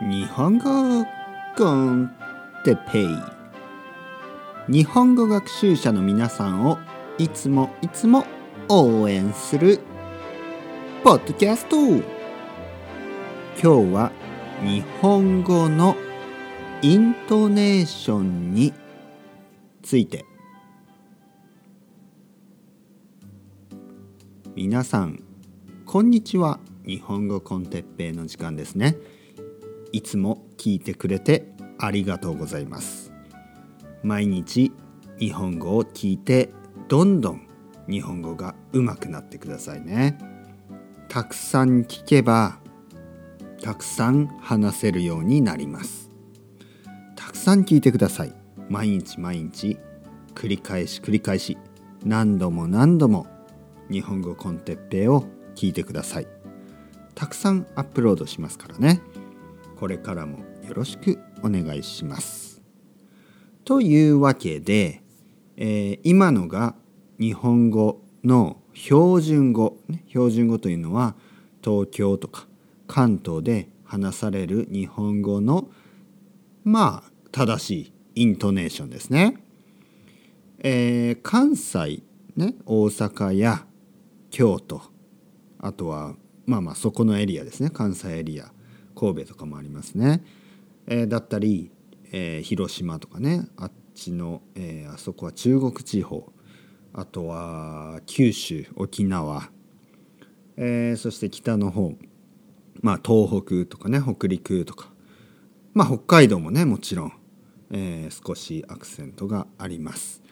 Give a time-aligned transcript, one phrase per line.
[0.00, 1.04] 日本語
[1.56, 2.14] コン
[2.64, 3.08] テペイ。
[4.68, 6.78] 日本語学習者の皆さんを
[7.18, 8.24] いつもいつも
[8.68, 9.80] 応援する
[11.02, 11.76] ポッドキャスト。
[11.76, 12.00] 今
[13.60, 14.12] 日は
[14.62, 15.96] 日本語の
[16.80, 18.72] イントネーションに
[19.82, 20.24] ついて。
[24.54, 25.24] 皆さん
[25.86, 26.60] こんにちは。
[26.86, 28.96] 日本語コンテッペイの時間ですね。
[29.92, 33.12] いつも聞いてくれてありがとうございます。
[34.02, 34.72] 毎日
[35.18, 36.50] 日本語を聞いて
[36.88, 37.48] どんどん
[37.88, 40.18] 日本語が上手くなってくださいね。
[41.08, 42.60] たくさん聞けば
[43.62, 46.10] たくさん話せるようになります。
[47.16, 48.32] たくさん聞いてください。
[48.68, 49.78] 毎日毎日
[50.34, 51.56] 繰り返し繰り返し
[52.04, 53.26] 何度も何度も
[53.90, 55.24] 日本語コンテッペイを
[55.54, 56.26] 聞いてください。
[57.14, 59.00] たくさんアップロードしますからね。
[59.78, 62.60] これからもよろしくお願いします。
[63.64, 65.02] というわけで、
[65.56, 66.74] えー、今のが
[67.20, 71.14] 日本語の標準語、ね、標準語というのは
[71.62, 72.48] 東京とか
[72.88, 75.68] 関東で話される日本語の
[76.64, 79.36] まあ正しいイントネーションですね。
[80.58, 82.02] えー、関西、
[82.36, 83.64] ね、大阪や
[84.30, 84.82] 京都
[85.60, 87.70] あとはまあまあそこのエリアですね。
[87.70, 88.50] 関西エリア。
[88.98, 90.24] 神戸とかもありますね。
[90.86, 91.70] えー、だったり、
[92.12, 96.32] えー、広島とかねあっちの、えー、あそこは中国地方
[96.92, 99.50] あとは九州沖縄、
[100.56, 101.92] え、そして北の方
[102.80, 104.90] まあ東北とかね北陸とか
[105.74, 107.12] まあ北海道もねもちろん、
[107.70, 110.22] え、少しアクセントがあります。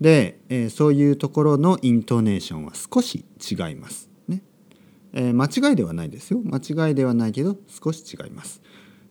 [0.00, 4.07] で、え、そういうところのイントネーションは少し違います。
[5.12, 8.62] えー、間違いではないですよ間違いではないけど少し違います。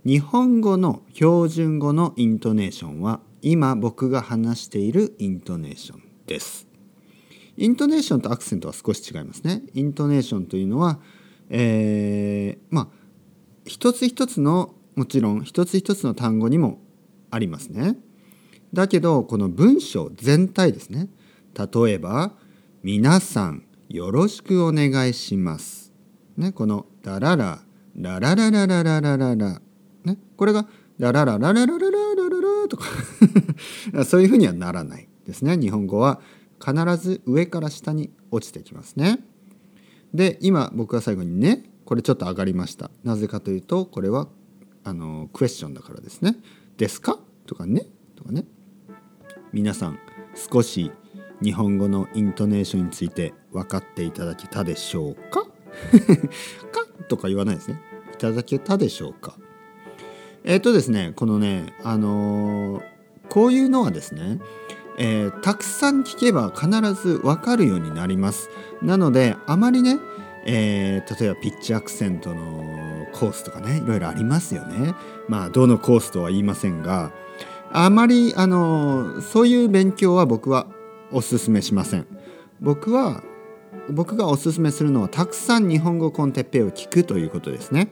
[0.05, 6.67] 日本語の標準語のイントネーションは今僕が話しているイントネーションです。
[7.57, 9.63] イントネーションとアクセントは少し違いますね。
[9.73, 10.99] イントネーションというのは、
[11.49, 12.87] えー、まあ
[13.65, 16.79] 一つ一つのもちろん一つ一つの単語にも
[17.31, 17.97] ありますね。
[18.73, 21.09] だけどこの文章全体ですね
[21.53, 22.33] 例えば
[22.83, 25.86] 「皆さんよろしくお願いします」
[26.37, 27.61] ね、この「ラララ
[27.95, 29.61] ラララララララララ」
[30.05, 30.67] ね、これが
[30.97, 32.85] 「ラララララララララララ」とか
[34.05, 36.21] そういうふうにはならないですね日本語は
[36.63, 39.19] 必ず上から下に落ちてきますね。
[40.13, 44.29] で今僕が最後にねこれちょっと上がりましたなぜかというとこれは
[44.83, 46.37] あのクエスチョンだからですね。
[46.77, 48.45] ですかとかねとかね
[49.51, 49.99] 皆さん
[50.51, 50.91] 少し
[51.41, 55.47] 日本語のイントネーションについて分かっていただけたでしょうか
[56.71, 57.79] かとか言わないですね。
[58.13, 59.35] いただけたでしょうか
[60.43, 62.83] えっ、ー、とですねこのねあのー、
[63.29, 64.39] こういうのはですね、
[64.97, 68.49] えー、たくさん聞けば必ず分かるようになります。
[68.81, 69.99] なのであまりね、
[70.45, 74.95] えー、例えばピッチアクセントのコースとかねいろいろありますよね。
[75.27, 77.11] まあどのコースとは言いませんが
[77.71, 80.67] あまりあのそういう勉強は僕は
[81.11, 82.07] おすすめしません。
[82.61, 83.21] 僕は
[83.89, 87.89] 僕がおすすめするのはたくさん日本語コンテッペイを聞くということですね。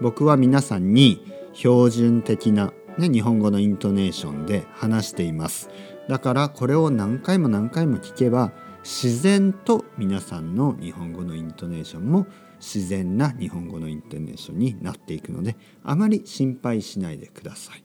[0.00, 5.70] 僕は皆さんに標準的な、ね、日本語のイントネーションで話しています。
[6.08, 8.52] だからこれを何回も何回も聞けば
[8.82, 12.26] 自然と皆さんの日本語のイントネーションも
[12.58, 17.84] 自然な日本語のイントネーションになっていくのであまり心配しないでください。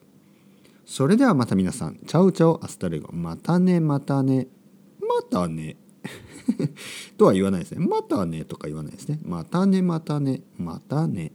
[0.85, 3.09] それではまた皆さん、チャウチャウアスタレゴ。
[3.13, 4.47] またね、またね、
[5.01, 5.77] またね。
[7.17, 7.85] とは言わないですね。
[7.85, 9.19] またねとか言わないですね。
[9.23, 11.31] またね、またね、またね。